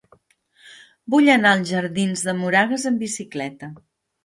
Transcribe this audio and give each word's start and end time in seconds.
Vull 1.15 1.29
anar 1.35 1.51
als 1.57 1.67
jardins 1.75 2.25
de 2.31 2.35
Moragas 2.41 2.89
amb 2.93 3.07
bicicleta. 3.07 3.73